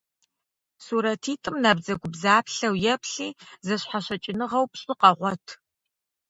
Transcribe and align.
Сурэтитӏым 0.85 1.55
набдзэгубдзаплъэу 1.63 2.75
еплъи, 2.93 3.29
зэщхьэщыкӏыныгъэу 3.65 4.69
пщӏы 4.71 4.93
къэгъуэт. 4.99 5.45